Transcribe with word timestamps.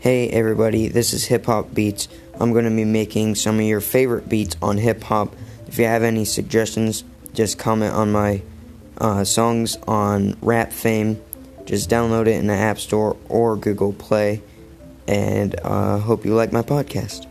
Hey 0.00 0.28
everybody, 0.28 0.86
this 0.86 1.12
is 1.12 1.24
Hip 1.24 1.46
Hop 1.46 1.74
Beats. 1.74 2.06
I'm 2.38 2.52
going 2.52 2.66
to 2.66 2.70
be 2.70 2.84
making 2.84 3.34
some 3.34 3.56
of 3.56 3.64
your 3.64 3.80
favorite 3.80 4.28
beats 4.28 4.56
on 4.62 4.78
hip 4.78 5.02
hop. 5.02 5.34
If 5.66 5.76
you 5.76 5.86
have 5.86 6.04
any 6.04 6.24
suggestions, 6.24 7.02
just 7.34 7.58
comment 7.58 7.94
on 7.94 8.12
my 8.12 8.42
uh, 8.98 9.24
songs 9.24 9.76
on 9.88 10.36
Rap 10.40 10.72
Fame. 10.72 11.20
Just 11.64 11.90
download 11.90 12.28
it 12.28 12.36
in 12.36 12.46
the 12.46 12.54
App 12.54 12.78
Store 12.78 13.16
or 13.28 13.56
Google 13.56 13.92
Play. 13.92 14.40
And 15.08 15.58
uh, 15.64 15.98
hope 15.98 16.24
you 16.24 16.32
like 16.32 16.52
my 16.52 16.62
podcast. 16.62 17.26